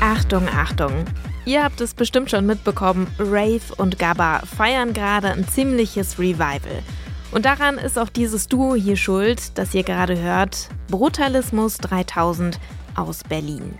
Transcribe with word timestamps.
Achtung, 0.00 0.48
Achtung. 0.48 1.04
Ihr 1.44 1.62
habt 1.62 1.80
es 1.80 1.94
bestimmt 1.94 2.30
schon 2.30 2.44
mitbekommen, 2.46 3.06
Rave 3.18 3.74
und 3.76 3.98
Gabba 3.98 4.40
feiern 4.40 4.92
gerade 4.92 5.28
ein 5.28 5.46
ziemliches 5.46 6.18
Revival. 6.18 6.82
Und 7.30 7.44
daran 7.44 7.78
ist 7.78 7.98
auch 7.98 8.08
dieses 8.08 8.48
Duo 8.48 8.74
hier 8.74 8.96
schuld, 8.96 9.56
das 9.58 9.74
ihr 9.74 9.82
gerade 9.82 10.18
hört, 10.20 10.68
Brutalismus 10.88 11.78
3000 11.78 12.58
aus 12.94 13.22
Berlin. 13.22 13.74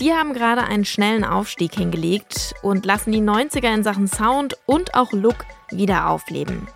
Die 0.00 0.12
haben 0.12 0.32
gerade 0.32 0.62
einen 0.62 0.84
schnellen 0.84 1.24
Aufstieg 1.24 1.74
hingelegt 1.74 2.54
und 2.62 2.86
lassen 2.86 3.10
die 3.10 3.20
90er 3.20 3.74
in 3.74 3.82
Sachen 3.82 4.06
Sound 4.06 4.56
und 4.64 4.94
auch 4.94 5.12
Look 5.12 5.44
wieder 5.70 6.08
aufleben. 6.08 6.68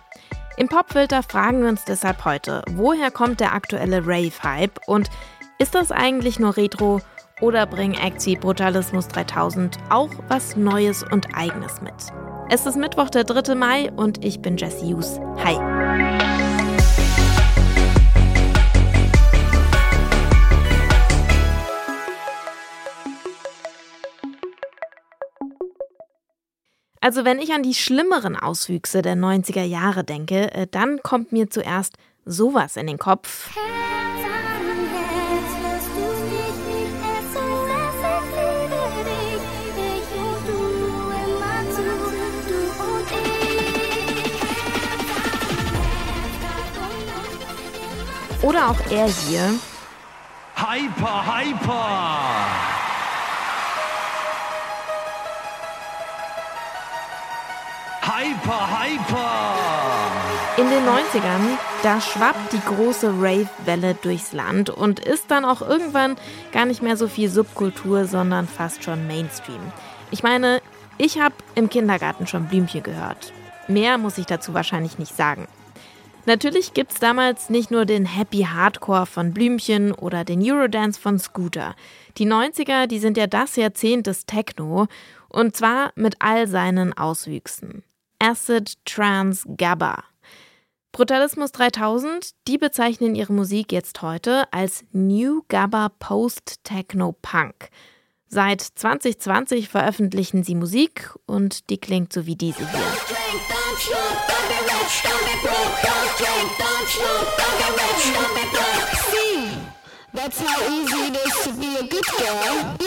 Im 0.57 0.67
Popfilter 0.67 1.23
fragen 1.23 1.61
wir 1.61 1.69
uns 1.69 1.85
deshalb 1.85 2.25
heute, 2.25 2.63
woher 2.71 3.11
kommt 3.11 3.39
der 3.39 3.53
aktuelle 3.53 4.05
Rave-Hype 4.05 4.79
und 4.87 5.09
ist 5.57 5.73
das 5.73 5.91
eigentlich 5.91 6.37
nur 6.37 6.57
Retro 6.57 6.99
oder 7.39 7.65
bringen 7.65 7.95
Acts 7.95 8.25
wie 8.25 8.35
Brutalismus 8.35 9.07
3000 9.07 9.77
auch 9.89 10.09
was 10.27 10.57
Neues 10.57 11.03
und 11.03 11.27
Eigenes 11.33 11.81
mit. 11.81 11.93
Es 12.49 12.65
ist 12.65 12.75
Mittwoch, 12.75 13.09
der 13.09 13.23
3. 13.23 13.55
Mai 13.55 13.91
und 13.93 14.23
ich 14.23 14.41
bin 14.41 14.57
Jesse 14.57 14.85
Hughes. 14.85 15.19
Hi! 15.43 15.72
Also 27.03 27.25
wenn 27.25 27.39
ich 27.39 27.51
an 27.51 27.63
die 27.63 27.73
schlimmeren 27.73 28.37
Auswüchse 28.37 29.01
der 29.01 29.17
90er 29.17 29.63
Jahre 29.63 30.05
denke, 30.05 30.53
äh, 30.53 30.67
dann 30.71 31.03
kommt 31.03 31.33
mir 31.33 31.49
zuerst 31.49 31.97
sowas 32.23 32.77
in 32.77 32.87
den 32.87 32.97
Kopf. 32.97 33.51
Oder 48.41 48.69
auch 48.69 48.79
er 48.89 49.07
hier. 49.09 49.59
Hyper, 50.55 51.25
hyper! 51.27 52.82
Hyper, 58.23 58.69
hyper! 58.79 59.53
In 60.55 60.69
den 60.69 60.85
90ern, 60.85 61.57
da 61.81 61.99
schwappt 61.99 62.53
die 62.53 62.61
große 62.61 63.09
Rave-Welle 63.09 63.95
durchs 63.95 64.31
Land 64.31 64.69
und 64.69 65.01
ist 65.01 65.29
dann 65.29 65.43
auch 65.43 65.61
irgendwann 65.61 66.15
gar 66.53 66.65
nicht 66.65 66.81
mehr 66.81 66.95
so 66.95 67.09
viel 67.09 67.27
Subkultur, 67.27 68.05
sondern 68.05 68.47
fast 68.47 68.81
schon 68.85 69.07
Mainstream. 69.07 69.59
Ich 70.09 70.23
meine, 70.23 70.61
ich 70.97 71.19
habe 71.19 71.35
im 71.55 71.67
Kindergarten 71.69 72.25
schon 72.25 72.47
Blümchen 72.47 72.81
gehört. 72.81 73.33
Mehr 73.67 73.97
muss 73.97 74.17
ich 74.17 74.25
dazu 74.25 74.53
wahrscheinlich 74.53 74.97
nicht 74.97 75.17
sagen. 75.17 75.49
Natürlich 76.25 76.73
gibt's 76.73 77.01
damals 77.01 77.49
nicht 77.49 77.71
nur 77.71 77.83
den 77.83 78.05
Happy 78.05 78.47
Hardcore 78.49 79.05
von 79.05 79.33
Blümchen 79.33 79.91
oder 79.91 80.23
den 80.23 80.41
Eurodance 80.41 80.97
von 80.97 81.19
Scooter. 81.19 81.75
Die 82.17 82.25
90er, 82.25 82.87
die 82.87 82.99
sind 82.99 83.17
ja 83.17 83.27
das 83.27 83.57
Jahrzehnt 83.57 84.07
des 84.07 84.25
Techno 84.25 84.87
und 85.27 85.57
zwar 85.57 85.91
mit 85.95 86.15
all 86.19 86.47
seinen 86.47 86.97
Auswüchsen. 86.97 87.83
Acid, 88.23 88.75
Trance, 88.85 89.45
Gabba. 89.57 90.01
Brutalismus 90.93 91.51
3000, 91.51 92.31
die 92.47 92.57
bezeichnen 92.57 93.15
ihre 93.15 93.33
Musik 93.33 93.73
jetzt 93.73 94.01
heute 94.01 94.45
als 94.53 94.85
New 94.93 95.41
Gabba 95.49 95.89
Post 95.89 96.63
Techno 96.63 97.13
Punk. 97.21 97.69
Seit 98.29 98.61
2020 98.61 99.67
veröffentlichen 99.67 100.45
sie 100.45 100.55
Musik 100.55 101.13
und 101.25 101.69
die 101.69 101.77
klingt 101.77 102.13
so 102.13 102.25
wie 102.25 102.37
diese 102.37 102.59
hier. 102.59 102.79
That's 110.13 110.39
how 110.39 110.61
easy 110.71 111.07
it 111.07 111.17
is 111.17 111.43
to 111.43 111.51
be 111.59 111.75
a 111.75 111.83
good 111.89 112.05
girl. 112.17 112.77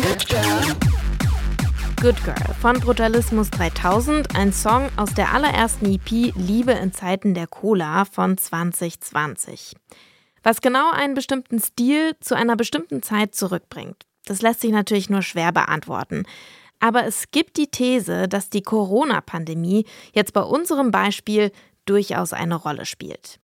Good 0.00 0.28
girl. 0.28 1.01
Good 2.02 2.24
Girl 2.24 2.54
von 2.60 2.80
Brutalismus 2.80 3.48
3000, 3.50 4.34
ein 4.34 4.52
Song 4.52 4.90
aus 4.96 5.14
der 5.14 5.32
allerersten 5.32 5.86
EP 5.86 6.34
Liebe 6.34 6.72
in 6.72 6.92
Zeiten 6.92 7.32
der 7.32 7.46
Cola 7.46 8.06
von 8.06 8.36
2020. 8.36 9.76
Was 10.42 10.60
genau 10.60 10.90
einen 10.90 11.14
bestimmten 11.14 11.60
Stil 11.60 12.16
zu 12.18 12.34
einer 12.34 12.56
bestimmten 12.56 13.04
Zeit 13.04 13.36
zurückbringt, 13.36 14.04
das 14.24 14.42
lässt 14.42 14.62
sich 14.62 14.72
natürlich 14.72 15.10
nur 15.10 15.22
schwer 15.22 15.52
beantworten. 15.52 16.24
Aber 16.80 17.04
es 17.04 17.30
gibt 17.30 17.56
die 17.56 17.70
These, 17.70 18.26
dass 18.26 18.50
die 18.50 18.62
Corona-Pandemie 18.62 19.86
jetzt 20.12 20.32
bei 20.32 20.42
unserem 20.42 20.90
Beispiel 20.90 21.52
durchaus 21.84 22.32
eine 22.32 22.56
Rolle 22.56 22.84
spielt. 22.84 23.38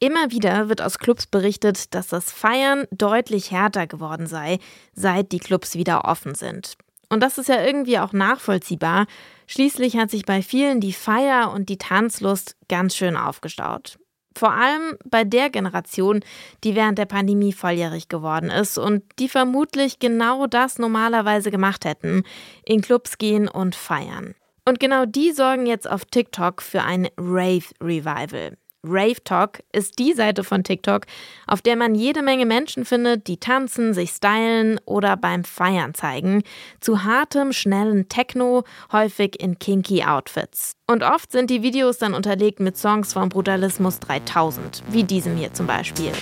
Immer 0.00 0.32
wieder 0.32 0.68
wird 0.68 0.82
aus 0.82 0.98
Clubs 0.98 1.28
berichtet, 1.28 1.94
dass 1.94 2.08
das 2.08 2.32
Feiern 2.32 2.88
deutlich 2.90 3.52
härter 3.52 3.86
geworden 3.86 4.26
sei, 4.26 4.58
seit 4.94 5.30
die 5.30 5.38
Clubs 5.38 5.76
wieder 5.76 6.06
offen 6.06 6.34
sind. 6.34 6.76
Und 7.10 7.22
das 7.22 7.38
ist 7.38 7.48
ja 7.48 7.62
irgendwie 7.62 7.98
auch 7.98 8.12
nachvollziehbar. 8.12 9.06
Schließlich 9.46 9.96
hat 9.96 10.10
sich 10.10 10.24
bei 10.24 10.42
vielen 10.42 10.80
die 10.80 10.92
Feier 10.92 11.52
und 11.52 11.68
die 11.68 11.76
Tanzlust 11.76 12.56
ganz 12.68 12.96
schön 12.96 13.16
aufgestaut. 13.16 13.98
Vor 14.36 14.52
allem 14.52 14.96
bei 15.04 15.24
der 15.24 15.50
Generation, 15.50 16.20
die 16.62 16.76
während 16.76 16.98
der 16.98 17.06
Pandemie 17.06 17.52
volljährig 17.52 18.08
geworden 18.08 18.48
ist 18.48 18.78
und 18.78 19.02
die 19.18 19.28
vermutlich 19.28 19.98
genau 19.98 20.46
das 20.46 20.78
normalerweise 20.78 21.50
gemacht 21.50 21.84
hätten, 21.84 22.22
in 22.64 22.80
Clubs 22.80 23.18
gehen 23.18 23.48
und 23.48 23.74
feiern. 23.74 24.36
Und 24.64 24.78
genau 24.78 25.04
die 25.04 25.32
sorgen 25.32 25.66
jetzt 25.66 25.90
auf 25.90 26.04
TikTok 26.04 26.62
für 26.62 26.82
ein 26.82 27.08
Rave-Revival. 27.18 28.56
Rave 28.82 29.22
Talk 29.24 29.62
ist 29.72 29.98
die 29.98 30.12
Seite 30.12 30.42
von 30.44 30.64
TikTok, 30.64 31.06
auf 31.46 31.60
der 31.60 31.76
man 31.76 31.94
jede 31.94 32.22
Menge 32.22 32.46
Menschen 32.46 32.84
findet, 32.84 33.26
die 33.26 33.36
tanzen, 33.36 33.94
sich 33.94 34.10
stylen 34.10 34.80
oder 34.86 35.16
beim 35.16 35.44
Feiern 35.44 35.94
zeigen, 35.94 36.42
zu 36.80 37.04
hartem, 37.04 37.52
schnellen 37.52 38.08
Techno, 38.08 38.64
häufig 38.92 39.40
in 39.40 39.58
kinky 39.58 40.04
Outfits. 40.04 40.76
Und 40.86 41.02
oft 41.02 41.30
sind 41.30 41.50
die 41.50 41.62
Videos 41.62 41.98
dann 41.98 42.14
unterlegt 42.14 42.60
mit 42.60 42.76
Songs 42.76 43.12
vom 43.12 43.28
Brutalismus 43.28 44.00
3000, 44.00 44.82
wie 44.88 45.04
diesem 45.04 45.36
hier 45.36 45.52
zum 45.52 45.66
Beispiel. 45.66 46.12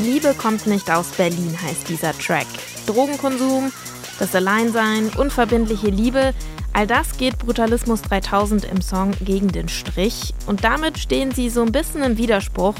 Die 0.00 0.12
Liebe 0.12 0.32
kommt 0.32 0.66
nicht 0.66 0.90
aus 0.90 1.08
Berlin 1.10 1.54
heißt 1.62 1.90
dieser 1.90 2.16
Track. 2.18 2.46
Drogenkonsum, 2.86 3.70
das 4.18 4.34
Alleinsein, 4.34 5.10
unverbindliche 5.10 5.90
Liebe, 5.90 6.32
all 6.72 6.86
das 6.86 7.18
geht 7.18 7.38
Brutalismus 7.38 8.00
3000 8.00 8.64
im 8.64 8.80
Song 8.80 9.10
gegen 9.20 9.48
den 9.48 9.68
Strich 9.68 10.32
und 10.46 10.64
damit 10.64 10.98
stehen 10.98 11.32
sie 11.32 11.50
so 11.50 11.60
ein 11.60 11.72
bisschen 11.72 12.02
im 12.02 12.16
Widerspruch 12.16 12.76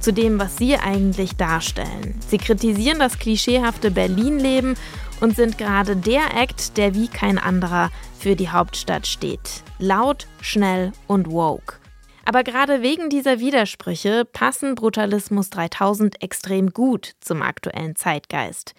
zu 0.00 0.14
dem, 0.14 0.40
was 0.40 0.56
sie 0.56 0.76
eigentlich 0.76 1.36
darstellen. 1.36 2.18
Sie 2.26 2.38
kritisieren 2.38 3.00
das 3.00 3.18
klischeehafte 3.18 3.90
Berlin-Leben 3.90 4.74
und 5.20 5.36
sind 5.36 5.58
gerade 5.58 5.94
der 5.94 6.34
Act, 6.34 6.78
der 6.78 6.94
wie 6.94 7.08
kein 7.08 7.36
anderer 7.36 7.90
für 8.18 8.34
die 8.34 8.48
Hauptstadt 8.48 9.06
steht. 9.06 9.62
Laut, 9.78 10.26
schnell 10.40 10.92
und 11.06 11.30
woke. 11.30 11.81
Aber 12.24 12.44
gerade 12.44 12.82
wegen 12.82 13.08
dieser 13.10 13.40
Widersprüche 13.40 14.24
passen 14.24 14.74
Brutalismus 14.74 15.50
3000 15.50 16.22
extrem 16.22 16.70
gut 16.70 17.12
zum 17.20 17.42
aktuellen 17.42 17.96
Zeitgeist. 17.96 18.74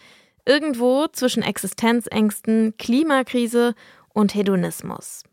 Irgendwo 0.45 1.07
zwischen 1.07 1.43
Existenzängsten, 1.43 2.75
Klimakrise 2.77 3.75
und 4.13 4.35
Hedonismus. 4.35 5.23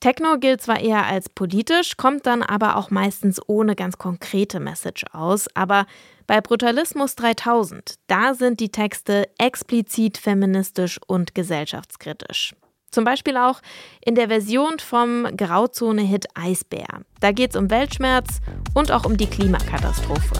Techno 0.00 0.38
gilt 0.38 0.62
zwar 0.62 0.80
eher 0.80 1.06
als 1.06 1.28
politisch, 1.28 1.98
kommt 1.98 2.24
dann 2.24 2.42
aber 2.42 2.76
auch 2.76 2.90
meistens 2.90 3.38
ohne 3.46 3.76
ganz 3.76 3.98
konkrete 3.98 4.58
Message 4.58 5.04
aus, 5.12 5.46
aber 5.54 5.84
bei 6.26 6.40
Brutalismus 6.40 7.16
3000, 7.16 7.96
da 8.06 8.34
sind 8.34 8.60
die 8.60 8.70
Texte 8.70 9.28
explizit 9.38 10.16
feministisch 10.16 10.98
und 11.06 11.34
gesellschaftskritisch. 11.34 12.54
Zum 12.90 13.04
Beispiel 13.04 13.36
auch 13.36 13.60
in 14.04 14.16
der 14.16 14.28
Version 14.28 14.80
vom 14.80 15.28
Grauzone-Hit 15.36 16.26
Eisbär. 16.34 17.02
Da 17.20 17.30
geht 17.30 17.50
es 17.50 17.56
um 17.56 17.70
Weltschmerz 17.70 18.40
und 18.74 18.90
auch 18.90 19.04
um 19.04 19.16
die 19.16 19.26
Klimakatastrophe. 19.26 20.34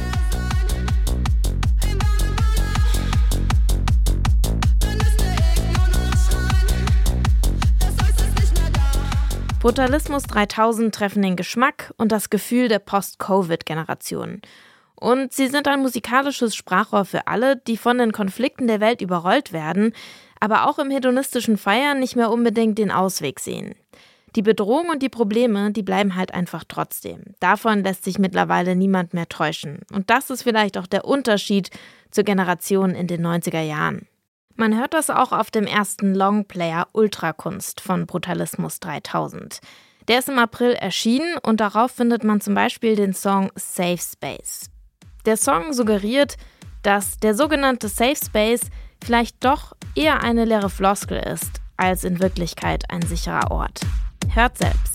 Brutalismus 9.60 10.24
3000 10.24 10.92
treffen 10.92 11.22
den 11.22 11.36
Geschmack 11.36 11.92
und 11.98 12.10
das 12.10 12.30
Gefühl 12.30 12.68
der 12.68 12.78
Post-Covid-Generation. 12.78 14.40
Und 14.96 15.32
sie 15.32 15.48
sind 15.48 15.68
ein 15.68 15.82
musikalisches 15.82 16.56
Sprachrohr 16.56 17.04
für 17.04 17.26
alle, 17.26 17.56
die 17.56 17.76
von 17.76 17.98
den 17.98 18.12
Konflikten 18.12 18.66
der 18.66 18.80
Welt 18.80 19.02
überrollt 19.02 19.52
werden, 19.52 19.92
aber 20.40 20.68
auch 20.68 20.78
im 20.78 20.90
hedonistischen 20.90 21.56
Feiern 21.56 22.00
nicht 22.00 22.16
mehr 22.16 22.30
unbedingt 22.30 22.78
den 22.78 22.90
Ausweg 22.90 23.40
sehen. 23.40 23.74
Die 24.36 24.42
Bedrohung 24.42 24.88
und 24.88 25.02
die 25.02 25.08
Probleme, 25.08 25.72
die 25.72 25.82
bleiben 25.82 26.14
halt 26.14 26.32
einfach 26.32 26.64
trotzdem. 26.66 27.34
Davon 27.40 27.82
lässt 27.82 28.04
sich 28.04 28.18
mittlerweile 28.18 28.76
niemand 28.76 29.12
mehr 29.12 29.28
täuschen. 29.28 29.80
Und 29.92 30.08
das 30.08 30.30
ist 30.30 30.42
vielleicht 30.42 30.78
auch 30.78 30.86
der 30.86 31.04
Unterschied 31.04 31.70
zur 32.10 32.24
Generation 32.24 32.94
in 32.94 33.06
den 33.06 33.26
90er 33.26 33.60
Jahren. 33.60 34.06
Man 34.54 34.78
hört 34.78 34.94
das 34.94 35.10
auch 35.10 35.32
auf 35.32 35.50
dem 35.50 35.66
ersten 35.66 36.14
Longplayer 36.14 36.86
Ultrakunst 36.92 37.80
von 37.80 38.06
Brutalismus 38.06 38.78
3000. 38.80 39.60
Der 40.06 40.18
ist 40.18 40.28
im 40.28 40.38
April 40.38 40.72
erschienen 40.72 41.38
und 41.42 41.60
darauf 41.60 41.92
findet 41.92 42.24
man 42.24 42.40
zum 42.40 42.54
Beispiel 42.54 42.94
den 42.94 43.14
Song 43.14 43.50
Safe 43.54 43.98
Space. 43.98 44.70
Der 45.26 45.36
Song 45.36 45.72
suggeriert, 45.72 46.36
dass 46.82 47.18
der 47.18 47.34
sogenannte 47.34 47.88
Safe 47.88 48.16
Space 48.16 48.70
vielleicht 49.04 49.44
doch 49.44 49.72
eher 49.94 50.22
eine 50.22 50.44
leere 50.44 50.70
Floskel 50.70 51.18
ist, 51.18 51.60
als 51.76 52.04
in 52.04 52.20
Wirklichkeit 52.20 52.84
ein 52.90 53.02
sicherer 53.02 53.50
Ort. 53.50 53.80
Hört 54.34 54.58
selbst. 54.58 54.89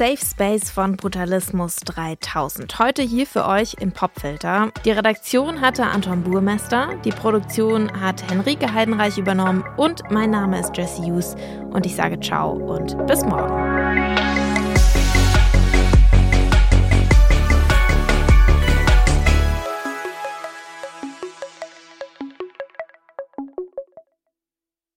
Safe 0.00 0.16
Space 0.16 0.70
von 0.70 0.96
Brutalismus 0.96 1.76
3000. 1.76 2.78
Heute 2.78 3.02
hier 3.02 3.26
für 3.26 3.46
euch 3.46 3.74
im 3.80 3.92
Popfilter. 3.92 4.72
Die 4.86 4.92
Redaktion 4.92 5.60
hatte 5.60 5.84
Anton 5.84 6.22
Burmester, 6.22 6.96
die 7.04 7.10
Produktion 7.10 8.00
hat 8.00 8.22
Henrike 8.30 8.72
Heidenreich 8.72 9.18
übernommen 9.18 9.62
und 9.76 10.10
mein 10.10 10.30
Name 10.30 10.58
ist 10.58 10.74
Jesse 10.74 11.02
Hughes 11.02 11.36
und 11.68 11.84
ich 11.84 11.96
sage 11.96 12.18
ciao 12.18 12.52
und 12.52 12.96
bis 13.06 13.26
morgen. 13.26 13.69